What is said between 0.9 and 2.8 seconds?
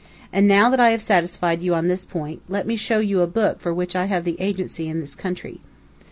satisfied you on this point, let me